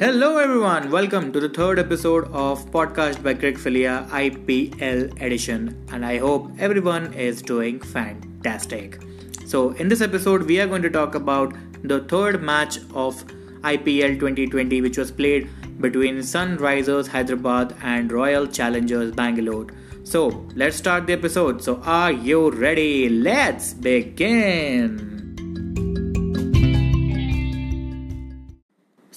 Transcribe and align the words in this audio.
Hello, 0.00 0.38
everyone. 0.38 0.92
Welcome 0.92 1.32
to 1.32 1.40
the 1.40 1.48
third 1.48 1.76
episode 1.80 2.28
of 2.30 2.64
Podcast 2.70 3.20
by 3.20 3.34
Craig 3.34 3.58
Filia 3.58 4.06
IPL 4.10 5.20
edition, 5.20 5.84
and 5.90 6.06
I 6.06 6.18
hope 6.18 6.52
everyone 6.56 7.12
is 7.14 7.42
doing 7.42 7.80
fantastic. 7.80 9.00
So, 9.44 9.70
in 9.70 9.88
this 9.88 10.00
episode, 10.00 10.44
we 10.44 10.60
are 10.60 10.68
going 10.68 10.82
to 10.82 10.88
talk 10.88 11.16
about 11.16 11.52
the 11.82 11.98
third 12.04 12.44
match 12.44 12.78
of 12.94 13.24
IPL 13.72 14.20
2020, 14.20 14.82
which 14.82 14.98
was 14.98 15.10
played 15.10 15.50
between 15.80 16.18
Sunrisers 16.18 17.08
Hyderabad 17.08 17.74
and 17.82 18.12
Royal 18.12 18.46
Challengers 18.46 19.10
Bangalore. 19.10 19.66
So, 20.04 20.46
let's 20.54 20.76
start 20.76 21.08
the 21.08 21.12
episode. 21.14 21.60
So, 21.60 21.82
are 21.82 22.12
you 22.12 22.52
ready? 22.52 23.08
Let's 23.08 23.74
begin. 23.74 25.17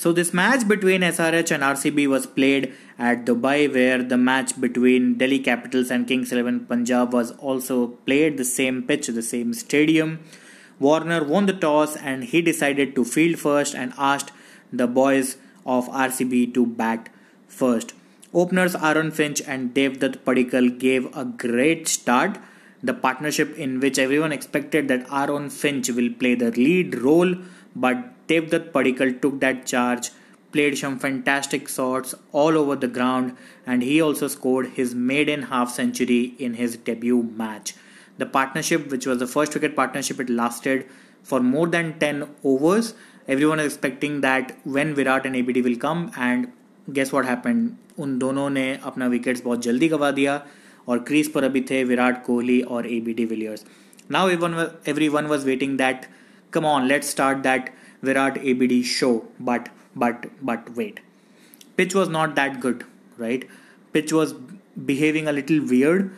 So 0.02 0.12
this 0.12 0.34
match 0.34 0.68
between 0.68 1.02
SRH 1.02 1.52
and 1.52 1.62
RCB 1.62 2.08
was 2.10 2.26
played 2.26 2.74
at 2.98 3.24
Dubai 3.24 3.72
where 3.72 4.02
the 4.02 4.18
match 4.18 4.60
between 4.60 5.20
Delhi 5.20 5.38
Capitals 5.38 5.92
and 5.92 6.08
Kings 6.08 6.32
11 6.32 6.62
Punjab 6.66 7.14
was 7.14 7.34
also 7.34 7.90
played 8.08 8.40
the 8.40 8.44
same 8.44 8.82
pitch, 8.82 9.06
the 9.06 9.22
same 9.22 9.54
stadium. 9.54 10.20
Warner 10.80 11.24
won 11.24 11.46
the 11.46 11.54
toss 11.54 11.96
and 11.96 12.24
he 12.24 12.42
decided 12.42 12.96
to 12.96 13.06
field 13.06 13.38
first 13.38 13.76
and 13.76 13.94
asked 13.96 14.32
the 14.74 14.88
boys 14.88 15.38
of 15.68 15.88
RCB 15.90 16.56
to 16.56 16.66
bat 16.66 17.10
first. 17.48 17.94
Openers 18.34 18.74
Aaron 18.74 19.12
Finch 19.12 19.40
and 19.46 19.72
Devdutt 19.76 20.18
Padikkal 20.30 20.80
gave 20.80 21.16
a 21.16 21.26
great 21.26 21.88
start. 21.88 22.40
The 22.82 22.96
partnership 22.96 23.56
in 23.56 23.80
which 23.80 24.00
everyone 24.00 24.32
expected 24.32 24.88
that 24.88 25.06
Aaron 25.14 25.52
Finch 25.52 25.92
will 25.92 26.10
play 26.12 26.34
the 26.34 26.50
lead 26.50 27.00
role, 27.04 27.36
but 27.76 28.21
Devdutt 28.29 28.71
Padikkal 28.73 29.21
took 29.23 29.41
that 29.41 29.67
charge, 29.67 30.11
played 30.53 30.77
some 30.79 30.99
fantastic 30.99 31.69
shots 31.69 32.15
all 32.33 32.59
over 32.59 32.77
the 32.77 32.89
ground, 32.89 33.37
and 33.67 33.83
he 33.83 34.01
also 34.01 34.29
scored 34.29 34.71
his 34.79 34.95
maiden 34.95 35.43
half 35.55 35.71
century 35.71 36.35
in 36.39 36.55
his 36.55 36.77
debut 36.77 37.23
match. 37.43 37.75
The 38.19 38.27
partnership, 38.27 38.91
which 38.91 39.07
was 39.07 39.19
the 39.19 39.27
first 39.27 39.55
wicket 39.55 39.77
partnership, 39.77 40.21
it 40.21 40.31
lasted 40.31 40.87
for 41.23 41.41
more 41.41 41.67
than 41.67 41.99
10 41.99 42.29
overs. 42.45 42.95
Everyone 43.29 43.61
is 43.61 43.73
expecting 43.73 44.21
that 44.23 44.57
when 44.65 44.95
Virat 44.95 45.27
and 45.27 45.37
ABD 45.37 45.65
will 45.65 45.77
come, 45.77 46.11
and 46.17 46.53
guess 46.93 47.13
what 47.13 47.27
happened? 47.27 47.77
उन 47.99 48.19
दोनों 48.19 48.49
ने 48.51 48.67
अपना 48.85 49.07
wickets 49.07 49.43
बहुत 49.45 49.63
जल्दी 49.63 49.89
गवा 49.89 50.11
दिया 50.19 50.41
और 50.89 50.99
crease 51.09 51.33
पर 51.33 51.45
अभी 51.45 51.61
थे 51.71 51.83
विराट 51.85 52.25
कोहली 52.25 52.61
और 52.77 52.87
A 52.87 53.01
B 53.05 53.13
de Villiers 53.21 53.65
now 54.13 54.31
every 54.89 55.09
one 55.09 55.27
was 55.27 55.45
waiting 55.45 55.77
that 55.79 56.07
come 56.53 56.65
on 56.67 56.87
let 56.89 57.05
start 57.05 57.39
that 57.47 57.71
Virat 58.02 58.38
ABD 58.38 58.84
show, 58.86 59.26
but 59.40 59.70
but 59.96 60.26
but 60.42 60.76
wait, 60.76 61.00
pitch 61.78 61.94
was 61.94 62.10
not 62.10 62.36
that 62.36 62.60
good, 62.60 62.86
right? 63.18 63.48
Pitch 63.94 64.12
was 64.14 64.34
behaving 64.86 65.28
a 65.28 65.32
little 65.32 65.66
weird. 65.66 66.12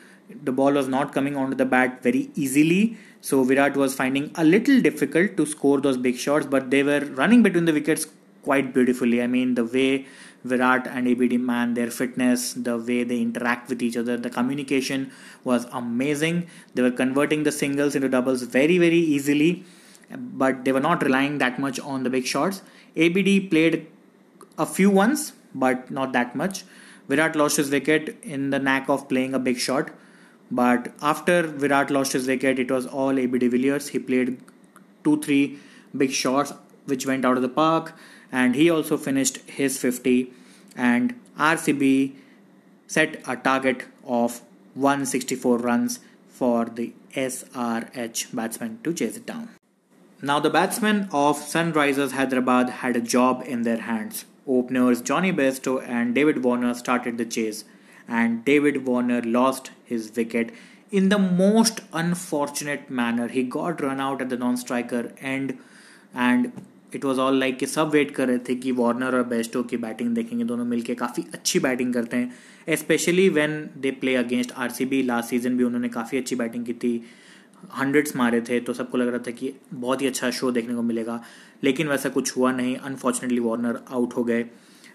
The 0.44 0.52
ball 0.52 0.74
was 0.74 0.88
not 0.88 1.14
coming 1.14 1.36
onto 1.36 1.56
the 1.56 1.66
bat 1.66 2.02
very 2.02 2.32
easily, 2.36 2.98
so 3.22 3.44
Virat 3.44 3.76
was 3.76 3.94
finding 3.94 4.32
a 4.36 4.44
little 4.44 4.82
difficult 4.82 5.38
to 5.38 5.46
score 5.46 5.82
those 5.82 5.98
big 5.98 6.18
shots. 6.18 6.46
But 6.46 6.70
they 6.72 6.84
were 6.84 7.02
running 7.02 7.44
between 7.44 7.66
the 7.66 7.74
wickets 7.74 8.08
quite 8.44 8.74
beautifully. 8.74 9.22
I 9.22 9.28
mean, 9.28 9.56
the 9.56 9.66
way 9.66 10.06
Virat 10.44 10.88
and 10.88 11.08
ABD 11.08 11.40
man, 11.40 11.74
their 11.74 11.90
fitness, 11.90 12.54
the 12.54 12.78
way 12.78 13.04
they 13.04 13.22
interact 13.22 13.70
with 13.70 13.82
each 13.82 13.98
other, 13.98 14.18
the 14.18 14.30
communication 14.30 15.12
was 15.44 15.66
amazing. 15.72 16.48
They 16.74 16.82
were 16.82 16.92
converting 16.92 17.44
the 17.44 17.52
singles 17.52 17.96
into 17.96 18.10
doubles 18.10 18.44
very, 18.44 18.78
very 18.78 19.00
easily 19.00 19.66
but 20.18 20.66
they 20.66 20.72
were 20.72 20.80
not 20.80 21.04
relying 21.04 21.38
that 21.38 21.60
much 21.60 21.80
on 21.80 22.04
the 22.04 22.10
big 22.10 22.26
shots. 22.26 22.62
ABD 22.96 23.50
played 23.50 23.88
a 24.58 24.66
few 24.66 24.90
ones, 24.90 25.34
but 25.54 25.90
not 25.92 26.14
that 26.14 26.36
much. 26.36 26.64
Virat 27.08 27.36
lost 27.36 27.58
his 27.58 27.70
wicket 27.70 28.18
in 28.24 28.50
the 28.50 28.60
knack 28.60 28.90
of 28.90 29.10
playing 29.10 29.34
a 29.34 29.40
big 29.40 29.58
shot. 29.58 29.92
But 30.52 30.94
after 31.02 31.44
Virat 31.44 31.90
lost 31.90 32.14
his 32.14 32.28
wicket, 32.28 32.60
it 32.60 32.72
was 32.72 32.86
all 32.86 33.18
AB 33.18 33.40
de 33.40 33.48
Villiers. 33.48 33.90
He 33.90 34.00
played 34.00 34.40
two, 35.04 35.20
three 35.22 35.60
big 35.96 36.12
shots 36.12 36.54
which 36.86 37.06
went 37.06 37.26
out 37.26 37.38
of 37.38 37.42
the 37.42 37.50
park, 37.50 37.94
and 38.32 38.56
he 38.56 38.70
also 38.70 38.98
finished 38.98 39.38
his 39.50 39.78
50. 39.78 40.32
And 40.76 41.20
RCB 41.38 42.14
set 42.88 43.22
a 43.28 43.36
target 43.36 43.86
of 44.06 44.42
164 44.76 45.58
runs 45.58 46.00
for 46.30 46.66
the 46.66 46.94
SRH 47.16 48.36
batsman 48.36 48.80
to 48.84 48.94
chase 48.94 49.18
it 49.18 49.26
down. 49.26 49.50
Now, 50.26 50.40
the 50.40 50.50
batsmen 50.50 51.10
of 51.12 51.36
Sunrisers 51.38 52.14
Hyderabad 52.14 52.70
had 52.82 52.96
a 52.96 53.02
job 53.02 53.44
in 53.46 53.64
their 53.64 53.82
hands. 53.82 54.24
Openers 54.48 55.02
Jonny 55.02 55.34
Bairstow 55.34 55.86
and 55.86 56.16
David 56.16 56.46
Warner 56.46 56.74
started 56.76 57.18
the 57.18 57.26
chase, 57.26 57.66
and 58.08 58.46
David 58.46 58.86
Warner 58.86 59.22
lost 59.22 59.72
his 59.84 60.14
wicket 60.16 60.54
in 60.92 61.10
the 61.10 61.20
most 61.20 61.82
unfortunate 61.92 62.90
manner. 62.90 63.28
He 63.28 63.44
got 63.44 63.82
run 63.82 64.00
out 64.00 64.22
at 64.22 64.30
the 64.30 64.38
non 64.38 64.56
striker 64.56 65.12
end, 65.20 65.58
and 66.14 66.54
it 66.94 67.04
was 67.04 67.20
all 67.20 67.34
like 67.34 67.60
कि 67.60 67.66
सब 67.66 67.92
wait 67.94 68.12
कर 68.16 68.28
रहे 68.28 68.38
थे 68.50 68.56
कि 68.64 68.72
Warner 68.80 69.16
और 69.16 69.24
Bairstow 69.34 69.64
की 69.64 69.78
batting 69.88 70.14
देखेंगे 70.16 70.46
दोनों 70.54 70.66
मिलके 70.66 70.96
काफ़ी 71.04 71.26
अच्छी 71.34 71.60
बैटिंग 71.60 71.94
करते 71.94 72.18
हैं 72.18 72.76
specially 72.86 73.28
when 73.40 73.60
they 73.82 73.92
play 74.02 74.16
against 74.16 74.52
R 74.52 74.72
C 74.80 74.86
B 74.86 75.02
भी 75.04 75.64
उन्होंने 75.64 75.90
काफ़ी 76.00 76.18
अच्छी 76.18 76.36
बैटिंग 76.36 76.66
की 76.66 76.74
थी 76.86 76.94
हंड्रेड्स 77.80 78.16
मारे 78.16 78.42
थे 78.42 78.60
तो 78.60 78.74
सबको 78.74 78.98
लग 78.98 79.08
रहा 79.08 79.18
था 79.18 79.32
कि 79.32 79.54
बहुत 79.74 80.02
ही 80.02 80.08
अच्छा 80.08 80.30
शो 80.32 80.52
देखने 80.52 80.76
को 80.76 80.82
मिलेगा। 80.82 81.24
लेकिन 81.64 81.88
वैसा 81.88 82.10
कुछ 82.10 82.38
हुआ 82.38 82.52
नहीं। 82.52 82.76
अनफॉर्चुनेटली 82.76 83.40
वार्नर 83.40 83.80
आउट 83.92 84.14
हो 84.18 84.24
गए। 84.24 84.46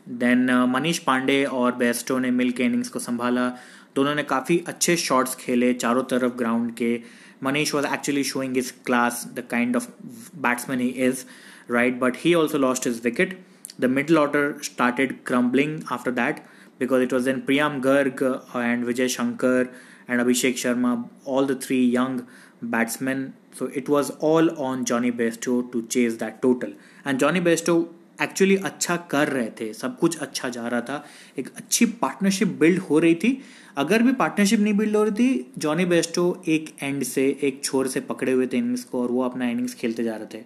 देन 0.08 0.50
मनीष 0.68 0.98
पांडे 0.98 1.44
और 1.44 1.74
बेस्टो 1.74 2.18
ने 2.18 2.30
मिल 2.30 2.50
के 2.50 2.64
इनिंग्स 2.64 2.88
को 2.88 2.98
संभाला। 2.98 3.48
दोनों 3.96 4.14
ने 4.14 4.22
काफ़ी 4.22 4.64
अच्छे 4.66 4.96
शॉट्स 4.96 5.34
खेले 5.34 5.72
चारों 5.74 6.02
तरफ़ 6.02 6.32
ग्राउंड 6.32 6.74
के। 6.74 7.02
Manish 7.42 7.74
was 7.74 7.86
actually 7.86 8.24
showing 8.24 8.58
his 8.58 8.72
class 8.86 9.24
the 9.34 9.44
kind 9.50 9.76
of 9.76 9.88
batsman 10.36 10.80
he 10.80 10.88
is 10.88 11.24
right 11.70 11.98
but 12.00 12.16
he 12.16 12.34
also 12.34 12.58
lost 12.58 12.86
his 12.86 13.00
wicket 13.04 13.38
the 13.80 13.84
middle 13.84 14.18
order 14.18 14.54
started 14.62 15.18
crumbling 15.26 15.80
after 15.92 16.10
that 16.10 16.40
because 16.80 17.02
it 17.02 17.12
was 17.12 17.24
then 17.24 17.42
Priyam 17.42 17.80
Garg 17.82 18.20
and 18.54 18.84
Vijay 18.88 19.06
Shankar 19.14 19.68
and 20.08 20.20
Abhishek 20.20 20.54
Sharma, 20.54 21.08
all 21.24 21.44
the 21.44 21.56
three 21.56 21.84
young 21.84 22.26
batsmen. 22.64 23.26
So, 23.60 23.70
it 23.80 23.88
was 23.88 24.10
all 24.22 24.50
on 24.66 24.84
Johnny 24.84 25.12
Bairstow 25.12 25.72
to 25.72 25.82
chase 25.82 26.19
that 26.19 26.42
total. 26.46 26.72
And 27.06 27.22
Johnny 27.22 27.46
Bairstow 27.46 27.84
actually 28.22 28.56
अच्छा 28.56 28.96
कर 28.96 29.28
रहे 29.28 29.50
थे. 29.60 29.72
सब 29.72 29.98
कुछ 29.98 30.19
अच्छा 30.19 30.48
जा 30.48 30.69
रहा 30.69 30.80
था. 30.80 31.04
एक 31.38 31.48
अच्छी 31.56 31.86
पार्टनरशिप 31.86 32.48
बिल्ड 32.48 32.78
हो 32.78 32.98
रही 32.98 33.14
थी. 33.14 33.42
अगर 33.76 34.02
भी 34.02 34.12
पार्टनरशिप 34.12 34.60
नहीं 34.60 34.74
बिल्ड 34.74 34.96
हो 34.96 35.04
रही 35.04 35.12
थी 35.12 35.52
जॉनी 35.58 35.84
बेस्टो 35.84 36.42
एक 36.48 36.76
एंड 36.82 37.02
से, 37.02 37.38
एक 37.42 37.64
छोर 37.64 37.88
से 37.88 38.00
पकड़े 38.00 38.32
हुए 38.32 38.46
थे 38.46 38.56
इनिंग्स 38.56 38.84
को 38.84 39.02
और 39.02 39.10
वो 39.10 39.22
अपना 39.22 39.48
इनिंग्स 39.48 39.75
खेलते 39.75 40.04
जा 40.04 40.16
रहे 40.16 40.38
थे. 40.38 40.44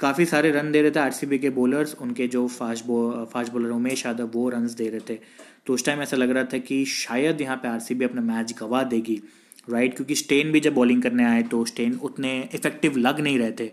काफ़ी 0.00 0.24
सारे 0.24 0.50
रन 0.50 0.72
दे 0.72 0.82
रहे 0.82 0.90
थे 0.90 1.00
आरसीबी 1.00 1.38
के 1.38 1.50
बॉलर्स 1.50 1.94
उनके 1.94 2.26
जो 2.26 2.48
फास्ट 2.48 2.86
बो 2.86 3.28
फास्ट 3.32 3.52
बॉलर 3.52 3.70
उमेश 3.70 4.06
यादव, 4.06 4.26
वो 4.26 4.48
रन 4.48 4.66
दे 4.66 4.88
रहे 4.88 5.00
थे. 5.00 5.20
तो 5.66 5.74
उस 5.74 5.84
टाइम 5.84 6.02
ऐसा 6.02 6.16
लग 6.16 6.30
रहा 6.30 6.44
था 6.44 6.58
कि 6.58 6.84
शायद 6.84 7.40
यहाँ 7.40 7.56
पे 7.56 7.68
आरसीबी 7.68 8.04
अपना 8.04 8.20
मैच 8.20 8.54
गवा 8.58 8.82
देगी. 8.82 9.22
राइट 9.68 9.94
क्योंकि 9.96 10.14
स्टेन 10.14 10.52
भी 10.52 10.60
जब 10.60 10.74
बॉलिंग 10.74 11.02
करने 11.02 11.24
आए 11.24 11.42
तो 11.42 11.64
स्टेन 11.64 11.94
उतने 12.02 12.48
इफ़ेक्टिव 12.54 12.96
लग 12.96 13.20
नहीं 13.20 13.38
रहे 13.38 13.52
थे। 13.52 13.70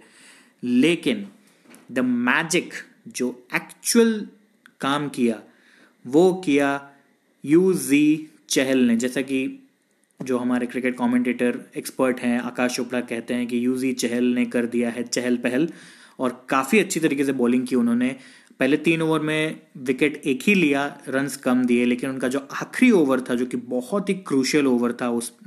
लेकिन 0.64 1.28
द 1.92 2.00
मैजिक 2.00 2.74
जो 3.08 3.48
एक्चुअल 3.56 4.28
काम 4.82 5.10
किया, 5.10 5.42
वो 6.06 6.34
किया 6.46 6.90
यू 7.46 7.74
जी 7.74 8.30
चहल 8.50 8.78
ने। 8.78 8.96
जैसा 8.96 9.22
कि 9.22 9.68
जो 10.20 10.38
हमारे 10.38 10.66
क्रिकेट 10.66 10.98
कमेंटेटर 10.98 11.60
एक्सपर्ट 11.78 12.20
हैं 12.20 12.40
आकाश 12.40 12.76
चोपड़ा 12.76 13.02
कहते 13.02 13.34
हैं 13.34 13.48
कि 13.48 13.66
यू 13.66 13.78
जी 13.78 13.94
चहल 13.94 14.24
ने 14.24 14.46
कर 14.46 14.66
दिया 14.66 14.90
है 14.90 15.04
चहल 15.04 15.38
पहल 15.38 15.68
और 16.20 16.46
काफ़ी 16.50 16.80
अच्छी 16.80 17.00
तरीके 17.00 17.26
से 17.26 17.32
बॉलिंग 17.32 17.68
की 17.68 17.76
उन्होंने। 17.76 18.16
पहले 18.60 18.78
तीन 18.78 19.02
ओवर 19.02 19.20
में 19.20 19.60
विकेट 19.78 20.22
एक 20.26 20.42
ही 20.44 20.54
लिया 20.54 20.86
रन्स 21.08 21.38
कम 21.38 21.66
दिए, 21.66 21.86
लेकिन 21.86 22.10
उनका 22.10 22.28
जो 22.28 22.40
आखिरी 22.40 22.92
ओवर 22.92 23.22
था, 23.22 23.36
जो 23.36 23.46
कि 23.46 23.58
बहुत 23.58 24.10
ही 24.10 24.14
क्रूशियल 24.14 24.68
ओवर 24.68 24.94
था, 24.94 25.10
उस 25.10 25.38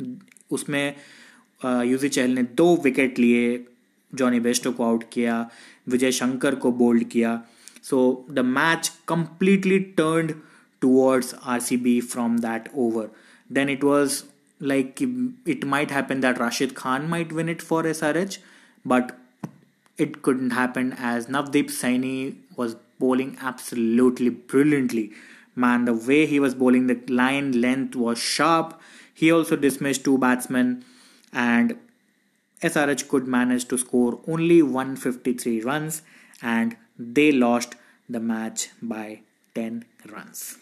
उसमें 0.51 0.95
यूजी 1.65 2.09
चहल 2.09 2.31
ने 2.31 2.43
दो 2.57 2.75
विकेट 2.85 3.19
लिए 3.19 3.65
जॉनी 4.13 4.41
बेस्टो 4.41 4.73
को 4.73 4.85
आउट 4.85 5.05
किया 5.13 5.39
विजय 5.89 6.13
शंकर 6.13 6.55
को 6.65 6.73
बोल्ड 6.83 7.05
किया 7.11 7.41
so 7.83 8.05
the 8.31 8.45
match 8.59 8.93
completely 9.09 9.79
turn 9.99 10.35
towards 10.83 11.35
R 11.43 11.61
C 11.61 11.77
B 11.87 12.01
from 12.13 12.39
that 12.39 12.71
over 12.85 13.11
then 13.51 13.69
it 13.69 13.85
was 13.85 14.23
like 14.61 15.03
it 15.49 15.65
might 15.75 15.93
happen 15.93 16.21
that 16.21 16.39
Rashid 16.39 16.73
Khan 16.77 17.07
might 17.11 17.33
win 17.33 17.49
it 17.49 17.63
for 17.63 17.87
S 17.89 18.03
R 18.05 18.17
H 18.17 18.39
but 18.87 19.13
it 19.99 20.23
couldn't 20.23 20.51
happen 20.51 20.93
as 20.93 21.27
Navdeep 21.27 21.71
Saini 21.71 22.35
was 22.57 22.77
bowling 22.99 23.37
absolutely 23.41 24.31
brilliantly. 24.31 25.13
Man, 25.55 25.85
the 25.85 25.95
way 25.95 26.27
he 26.27 26.41
was 26.41 26.55
bowling, 26.55 26.89
the 26.89 27.01
line 27.09 27.61
length 27.61 27.95
was 27.95 28.19
sharp. 28.19 28.81
He 29.15 29.33
also 29.33 29.57
dismissed 29.57 30.05
two 30.05 30.19
batsmen, 30.19 30.85
and 31.33 31.79
SRH 32.63 33.09
could 33.09 33.27
manage 33.27 33.67
to 33.67 33.79
score 33.79 34.21
only 34.27 34.63
153 34.63 35.61
runs 35.63 36.03
and 36.43 36.77
they 36.99 37.31
lost 37.33 37.75
the 38.09 38.21
match 38.21 38.69
by 38.81 39.21
10 39.55 39.85
runs. 40.11 40.59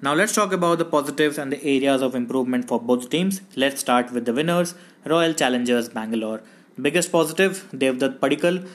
Now 0.00 0.14
let's 0.14 0.34
talk 0.34 0.52
about 0.52 0.78
the 0.78 0.84
positives 0.84 1.38
and 1.38 1.52
the 1.52 1.62
areas 1.62 2.02
of 2.02 2.14
improvement 2.14 2.68
for 2.68 2.80
both 2.80 3.10
teams. 3.10 3.40
Let's 3.56 3.80
start 3.80 4.12
with 4.12 4.24
the 4.26 4.32
winners, 4.32 4.74
Royal 5.04 5.34
Challengers 5.34 5.88
Bangalore. 5.88 6.40
Biggest 6.80 7.10
positive, 7.10 7.68
Devdutt 7.72 8.20
Padikkal. 8.20 8.66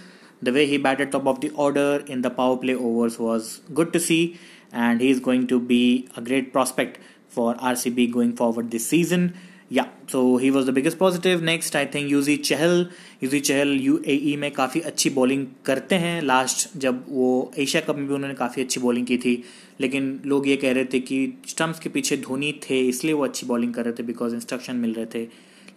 The 0.42 0.52
way 0.52 0.66
he 0.66 0.78
batted 0.78 1.14
top 1.14 1.26
of 1.26 1.40
the 1.40 1.50
order 1.52 2.04
in 2.06 2.22
the 2.22 2.30
power 2.30 2.58
play 2.58 2.76
overs 2.76 3.18
was 3.18 3.62
good 3.74 3.94
to 3.94 4.00
see, 4.00 4.38
and 4.74 5.00
he 5.00 5.10
is 5.10 5.22
going 5.22 5.48
to 5.48 5.60
be 5.60 6.10
a 6.18 6.22
great 6.22 6.52
prospect 6.52 7.00
for 7.38 7.54
RCB 7.74 8.12
going 8.16 8.38
forward 8.42 8.72
this 8.76 8.94
season. 8.94 9.28
Yeah 9.72 9.86
so 10.12 10.38
he 10.38 10.50
was 10.50 10.66
the 10.66 10.70
biggest 10.70 10.98
positive 10.98 11.44
next 11.44 11.76
I 11.76 11.86
think 11.86 12.12
Yuzi 12.12 12.36
Chahal 12.38 12.88
Yuzi 13.24 13.40
Chahal 13.40 13.70
U 13.82 13.98
A 14.08 14.36
में 14.40 14.52
काफ़ी 14.52 14.82
अच्छी 14.82 15.10
bowling 15.10 15.48
करते 15.66 15.96
हैं। 15.96 16.22
Last 16.22 16.78
जब 16.78 17.06
वो 17.10 17.52
Asia 17.58 17.82
cup 17.82 17.96
में 17.96 18.08
भी 18.08 18.14
उन्होंने 18.14 18.36
काफ़ी 18.36 18.62
अच्छी 18.62 18.80
बॉलिंग 18.80 19.08
की 19.08 19.18
थी। 19.18 19.44
लेकिन 19.82 20.22
लोग 20.26 20.48
ये 20.48 20.56
कह 20.56 20.72
रहे 20.72 20.86
थे 20.86 21.00
कि 21.00 21.34
स्टम्प्स 21.48 21.80
के 21.80 21.90
पीछे 21.90 22.18
धोनी 22.18 22.52
थे, 22.52 22.80
इसलिए 22.80 23.14
वो 23.14 23.24
अच्छी 23.24 23.46
बॉलिंग 23.46 23.74
कर 23.74 23.84
रहे 23.84 23.94
थे 23.94 24.04
बिकॉज़ 24.04 24.36
इंस्ट्रक्शन 24.36 24.76
मिल 24.76 24.94
रहे 24.94 25.06
थे। 25.06 25.24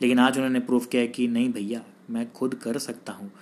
लेकिन 0.03 0.19
आज 0.19 0.37
उन्होंने 0.37 0.61
प्रूव 0.61 0.85
किया 0.85 1.07
कि 1.07 1.29
नहीं 1.29 1.53
भैया, 1.53 1.83
मैं 2.11 2.33
खुद 2.33 2.55
कर 2.55 2.79
सकता 2.79 3.13
हूँ। 3.13 3.33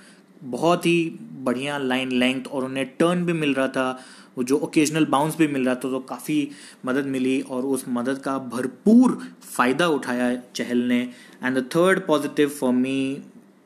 बहुत 0.45 0.87
ही 0.87 1.19
बढ़िया 1.43 1.79
लाइन 1.79 2.13
लेंथ 2.13 2.45
और 2.45 2.65
उन्हें 2.65 2.87
टर्न 2.87 3.25
भी 3.25 3.33
मिल 3.33 3.55
रहा 3.55 3.69
था। 3.69 4.05
वो 4.37 4.45
जो 4.45 4.57
ओकेजनल 4.59 5.05
बाउंस 5.07 5.37
भी 5.37 5.47
मिल 5.49 5.65
रहा 5.65 5.75
था 5.75 5.91
तो 5.91 5.99
काफ़ी 6.09 6.49
मदद 6.87 7.07
मिली 7.07 7.41
और 7.41 7.65
उस 7.67 7.85
मदद 7.89 8.19
का 8.19 8.39
भरपूर 8.55 9.19
फ़ायदा 9.43 9.87
उठाया 9.89 10.35
चहल 10.57 10.79
ने। 10.89 11.01
And 11.45 11.59
the 11.59 11.69
third 11.77 12.07
positive 12.07 12.49
for 12.49 12.73
me 12.73 12.99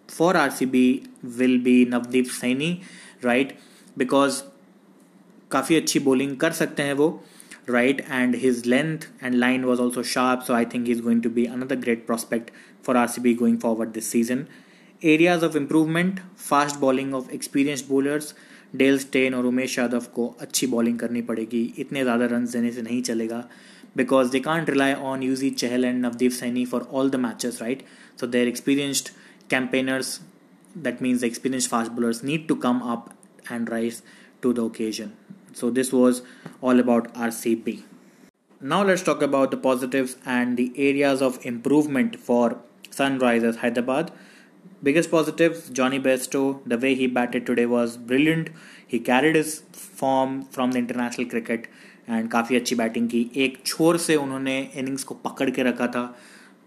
for 0.08 0.36
R 0.36 0.50
C 0.50 0.66
B 0.66 0.86
will 1.38 1.58
be 1.62 1.84
Navdeep 1.90 2.26
Saini 2.32 2.78
right 3.24 3.56
because 3.98 4.42
काफ़ी 5.50 5.76
अच्छी 5.76 5.98
बॉलिंग 6.00 6.36
कर 6.36 6.52
सकते 6.52 6.82
हैं 6.82 6.94
वो 6.94 7.08
right 7.70 8.00
and 8.10 8.36
his 8.36 8.66
length 8.66 8.98
and 9.22 9.34
line 9.34 9.64
was 9.64 9.80
also 9.80 10.02
sharp 10.02 10.40
so 10.40 10.54
I 10.54 10.64
think 10.64 10.88
is 10.88 11.02
going 11.02 11.22
to 11.22 11.30
be 11.30 11.44
another 11.46 11.76
great 11.76 12.06
prospect 12.06 12.50
for 12.84 12.96
R 12.96 13.06
C 13.08 13.20
B 13.20 13.34
going 13.34 13.58
forward 13.58 13.90
this 13.90 14.08
season 14.08 14.44
areas 15.02 15.44
of 15.44 15.56
improvement 15.56 16.20
fast 16.48 16.78
bowling 16.80 17.14
of 17.14 17.30
experience 17.30 17.86
bowlers 17.88 18.34
Dale 18.76 18.98
Steyn 18.98 19.34
और 19.34 19.46
उमेश 19.46 19.78
यादव 19.78 20.06
को 20.14 20.26
अच्छी 20.40 20.66
bowling 20.66 20.98
करनी 20.98 21.22
पड़ेगी। 21.22 21.62
इतने 21.78 22.02
ज़्यादा 22.02 22.26
run 22.26 22.44
देने 22.46 22.72
से 22.72 22.82
नहीं 22.82 23.02
चलेगा। 23.02 23.44
Because 23.96 24.30
they 24.30 24.40
can't 24.40 24.70
rely 24.70 24.92
on 24.92 25.22
Yuzi 25.22 25.50
Chahal 25.52 25.84
and 25.84 26.04
Navdeep 26.04 26.32
Saini 26.32 26.64
for 26.66 26.88
all 26.92 27.10
the 27.10 27.16
matches 27.16 27.60
right 27.62 27.82
so 28.20 28.26
there 28.26 28.48
experienced 28.48 29.08
campaigners 29.50 30.20
that 30.78 31.02
means 31.02 31.24
experience 31.24 31.68
fast 31.68 31.92
bowlers 31.92 32.22
need 32.24 32.46
to 32.48 32.54
come 32.64 32.80
up 32.92 33.08
and 33.52 33.70
rise 33.70 34.02
to 34.42 34.52
the 34.52 34.58
occasion 34.58 35.10
so 35.60 35.70
this 35.70 35.92
was 35.94 36.20
all 36.64 36.82
about 36.82 37.08
R 37.16 37.30
C 37.30 37.54
B 37.64 37.78
now 38.60 38.86
let's 38.86 39.04
talk 39.04 39.22
about 39.22 39.54
the 39.54 39.60
positive 39.62 40.08
and 40.28 40.56
the 40.56 40.70
areas 40.78 41.22
of 41.24 41.46
improvement 41.46 42.16
for 42.26 42.60
Sunrisers 42.98 43.58
Hyderabad 43.58 44.10
Biggest 44.80 45.10
positives 45.10 45.68
Jonny 45.70 45.98
Bairstow, 45.98 46.60
the 46.64 46.78
way 46.78 46.94
he 46.94 47.08
batted 47.08 47.44
today 47.44 47.66
was 47.66 47.96
brilliant. 47.96 48.50
He 48.86 49.00
carried 49.00 49.34
his 49.34 49.62
form 49.72 50.44
from 50.44 50.70
the 50.72 50.78
international 50.78 51.28
cricket 51.34 51.66
and 52.08 52.28
काफ़ी 52.30 52.56
अच्छी 52.56 52.74
batting 52.76 53.08
की। 53.08 53.30
एक 53.36 53.58
छोर 53.66 53.96
से 53.98 54.14
उन्होंने 54.16 54.58
innings 54.76 55.02
को 55.04 55.14
पकड़ 55.24 55.48
के 55.50 55.62
रखा 55.62 55.86
था। 55.86 56.04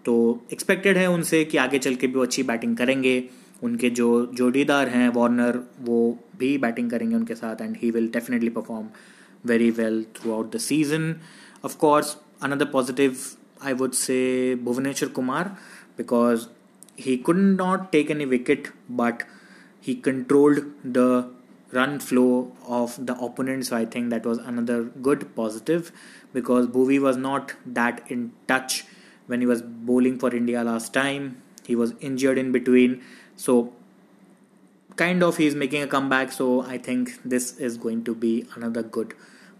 तो 0.05 0.15
एक्सपेक्टेड 0.53 0.97
है 0.97 1.05
उनसे 1.11 1.43
कि 1.45 1.57
आगे 1.57 1.79
चल 1.79 1.95
के 1.95 2.07
भी 2.07 2.13
वो 2.13 2.23
अच्छी 2.23 2.43
बैटिंग 2.43 2.75
करेंगे। 2.77 3.15
उनके 3.63 3.89
जो 3.89 4.09
जोड़ीदार 4.35 4.89
हैं 4.89 5.07
वार्नर 5.15 5.59
वो 5.79 5.97
भी 6.39 6.57
बैटिंग 6.57 6.91
करेंगे 6.91 7.15
उनके 7.15 7.35
साथ 7.35 7.61
and 7.61 7.77
he 7.81 7.91
will 7.91 8.07
definitely 8.13 8.49
perform 8.49 8.87
very 9.45 9.71
well 9.81 10.03
throughout 10.33 10.55
the 10.55 10.59
season 10.69 11.15
of 11.65 11.77
course 11.77 12.15
another 12.43 12.65
positive 12.73 13.17
I 13.65 13.73
would 13.81 13.91
say 14.05 14.19
Bhuvneshwar 14.63 15.09
Kumar 15.09 15.55
because 15.97 16.45
he 17.01 17.17
could 17.17 17.37
not 17.37 17.91
take 17.91 18.09
any 18.09 18.25
wicket, 18.25 18.69
but 18.87 19.23
he 19.79 19.95
controlled 19.95 20.63
the 20.83 21.29
run 21.71 21.99
flow 21.99 22.51
of 22.67 23.05
the 23.05 23.15
opponent. 23.15 23.65
So 23.65 23.77
I 23.77 23.85
think 23.85 24.09
that 24.09 24.25
was 24.25 24.37
another 24.37 24.83
good 24.83 25.35
positive 25.35 25.91
because 26.33 26.67
Bhuvi 26.67 26.99
was 26.99 27.17
not 27.17 27.53
that 27.65 28.03
in 28.09 28.31
touch 28.47 28.85
when 29.27 29.41
he 29.41 29.47
was 29.47 29.61
bowling 29.61 30.19
for 30.19 30.33
India 30.35 30.63
last 30.63 30.93
time. 30.93 31.41
He 31.65 31.75
was 31.75 31.93
injured 31.99 32.37
in 32.37 32.51
between. 32.51 33.01
So 33.35 33.73
kind 34.95 35.23
of 35.23 35.37
he's 35.37 35.55
making 35.55 35.81
a 35.81 35.87
comeback. 35.87 36.31
So 36.31 36.61
I 36.63 36.77
think 36.77 37.21
this 37.23 37.57
is 37.57 37.77
going 37.77 38.03
to 38.05 38.15
be 38.15 38.45
another 38.55 38.83
good 38.83 39.13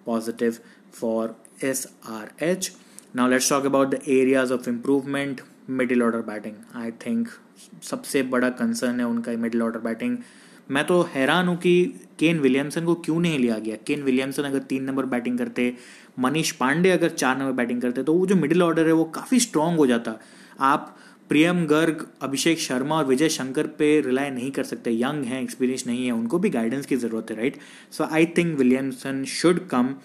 positive 0.06 0.60
for 0.92 1.36
SRH. 1.60 2.76
Now 3.14 3.28
let's 3.28 3.48
talk 3.48 3.66
about 3.66 3.92
the 3.92 4.02
areas 4.08 4.52
of 4.52 4.68
improvement 4.68 5.42
middle 5.70 6.04
order 6.04 6.22
batting 6.24 6.56
I 6.76 6.92
think 7.06 7.28
सबसे 7.84 8.24
बड़ा 8.26 8.50
concern 8.52 9.00
है 9.00 9.06
उनका 9.06 9.32
middle 9.38 9.62
order 9.62 9.80
batting 9.80 10.18
मैं 10.72 10.86
तो 10.86 11.02
हैरान 11.14 11.48
हूँ 11.48 11.56
कि 11.58 11.74
Kane 12.20 12.40
Williamson 12.40 12.86
को 12.86 12.94
क्यों 12.96 13.20
नहीं 13.20 13.40
लिया 13.40 13.58
गया? 13.60 13.76
केन 13.88 14.04
विलियमसन 14.04 14.44
अगर 14.44 14.60
तीन 14.62 14.84
नंबर 14.84 15.06
बैटिंग 15.06 15.38
करते, 15.38 15.74
मनीष 16.20 16.52
पांडे 16.52 16.92
अगर 16.92 17.10
चार 17.10 17.38
नंबर 17.38 17.52
बैटिंग 17.54 17.82
करते 17.82 18.04
तो 18.04 18.14
वो 18.14 18.26
जो 18.28 18.36
मिडिल 18.36 18.64
ऑर्डर 18.64 18.88
है, 18.88 18.94
वो 18.94 19.04
काफ़ी 19.06 19.40
स्ट्रांग 19.40 19.78
हो 19.78 19.88
जाता। 19.88 20.18
आप 20.60 20.96
प्रियम 21.30 21.66
गर्ग, 21.66 22.06
अभिषेक 22.22 22.60
शर्मा 22.60 22.96
और 22.98 23.06
विजय 23.06 23.30
शंकर 23.30 23.68
पे 23.78 24.00
रिलाय 24.02 24.30
नहीं 24.30 24.52
कर 24.52 24.64
सकते। 24.64 24.92
यंग 24.94 25.24
हैं 25.26 25.42
एक्सपीरियंस 25.42 25.86
नहीं 25.88 26.06
है, 26.06 26.12
उनको 26.12 26.40
भी 26.40 26.50
गाइडेंस 26.50 26.86
की 26.86 26.96
ज़रूरत 26.98 27.32
है 27.32 27.38
right 27.38 27.58
so 27.92 28.08
I 28.12 28.26
think 28.38 28.58
Williamson 28.58 29.24
should 29.30 29.68
come 29.68 29.96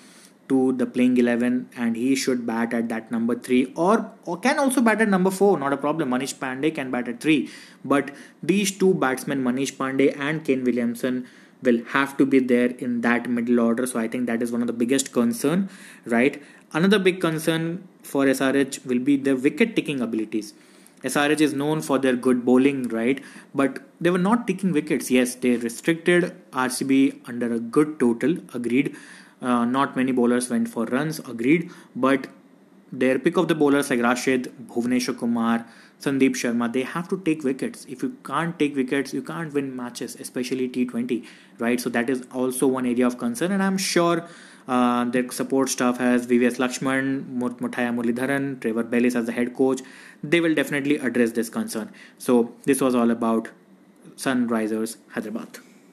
to 0.49 0.73
the 0.73 0.87
playing 0.87 1.17
11 1.17 1.71
and 1.77 1.97
he 1.97 2.15
should 2.15 2.47
bat 2.47 2.75
at 2.75 2.89
that 2.89 3.11
number 3.11 3.35
3 3.35 3.73
or, 3.77 4.11
or 4.25 4.39
can 4.39 4.59
also 4.59 4.81
bat 4.81 5.01
at 5.01 5.09
number 5.09 5.31
4 5.31 5.59
not 5.59 5.73
a 5.73 5.77
problem 5.77 6.11
manish 6.11 6.35
pandey 6.35 6.75
can 6.75 6.91
bat 6.91 7.09
at 7.09 7.21
3 7.21 7.49
but 7.85 8.11
these 8.43 8.71
two 8.71 8.93
batsmen 8.95 9.43
manish 9.43 9.75
pandey 9.81 10.09
and 10.19 10.45
kane 10.45 10.65
williamson 10.65 11.27
will 11.63 11.83
have 11.95 12.17
to 12.17 12.27
be 12.27 12.39
there 12.39 12.71
in 12.87 13.01
that 13.01 13.29
middle 13.29 13.61
order 13.61 13.87
so 13.87 13.99
i 13.99 14.07
think 14.07 14.27
that 14.27 14.43
is 14.43 14.53
one 14.53 14.61
of 14.61 14.67
the 14.67 14.79
biggest 14.85 15.13
concern 15.13 15.69
right 16.05 16.43
another 16.73 16.99
big 16.99 17.21
concern 17.21 17.67
for 18.03 18.25
srh 18.27 18.85
will 18.87 18.99
be 19.11 19.17
their 19.17 19.37
wicket 19.37 19.75
taking 19.75 20.01
abilities 20.01 20.55
SRH 21.05 21.41
is 21.41 21.53
known 21.53 21.83
for 21.83 21.99
their 21.99 22.17
good 22.17 22.45
bowling, 22.45 22.89
right? 22.89 23.23
But 23.55 23.81
they 24.01 24.11
were 24.11 24.19
not 24.19 24.47
taking 24.47 24.73
wickets. 24.73 25.11
Yes, 25.11 25.35
they 25.35 25.57
restricted 25.57 26.35
RCB 26.53 27.29
under 27.29 27.53
a 27.53 27.61
good 27.61 28.01
total, 28.01 28.39
agreed. 28.55 28.97
Uh, 29.41 29.65
not 29.65 29.97
many 29.97 30.13
bowlers 30.13 30.49
went 30.51 30.69
for 30.69 30.87
runs, 30.87 31.19
agreed. 31.21 31.71
But 31.95 32.29
their 32.93 33.19
pick 33.19 33.37
of 33.37 33.49
the 33.49 33.55
bowlers 33.55 33.91
like 33.91 34.01
Rashid, 34.01 34.53
Bhuvneshwar 34.69 35.19
Kumar, 35.19 35.67
Sandeep 36.01 36.31
Sharma, 36.31 36.73
they 36.73 36.83
have 36.83 37.09
to 37.09 37.19
take 37.19 37.43
wickets. 37.43 37.85
If 37.89 38.03
you 38.03 38.17
can't 38.25 38.59
take 38.59 38.77
wickets, 38.77 39.13
you 39.15 39.23
can't 39.23 39.53
win 39.53 39.75
matches, 39.75 40.17
especially 40.17 40.69
T20, 40.69 41.25
right? 41.59 41.81
So 41.81 41.91
that 41.91 42.11
is 42.11 42.27
also 42.33 42.67
one 42.67 42.87
area 42.87 43.07
of 43.07 43.19
concern, 43.19 43.53
and 43.53 43.63
I'm 43.63 43.79
sure 43.79 44.29
uh, 44.69 45.05
their 45.05 45.31
support 45.31 45.69
staff 45.69 45.99
has 45.99 46.27
VVS 46.27 46.59
Lakshman, 46.59 47.39
Muttiah 47.39 47.95
Muralitharan, 47.95 48.61
Trevor 48.61 48.85
Bayliss 48.85 49.15
as 49.15 49.27
the 49.27 49.33
head 49.33 49.55
coach. 49.55 49.81
They 50.23 50.41
will 50.41 50.55
definitely 50.55 50.97
address 50.97 51.33
this 51.33 51.49
concern. 51.49 51.93
So 52.19 52.53
this 52.65 52.81
was 52.81 52.95
all 52.95 53.11
about 53.11 53.51
Sunrisers 54.17 54.97
Hyderabad. 55.11 55.66